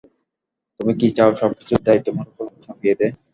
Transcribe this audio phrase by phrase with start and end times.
[0.79, 3.11] তুমি কি চাও, সবকিছুর দায় তোমার উপয় চাপিয়ে দেই?